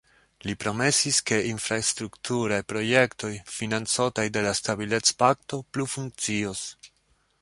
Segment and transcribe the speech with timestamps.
[0.49, 6.65] Li promesis, ke infrastrukturaj projektoj, financotaj de la Stabilecpakto, plu funkcios.